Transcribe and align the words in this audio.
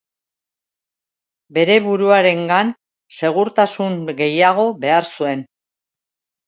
Bere 1.57 1.75
buruarengan 1.89 2.73
segurtasun 3.21 4.01
gehiago 4.25 4.69
behar 4.89 5.11
zuen. 5.17 5.51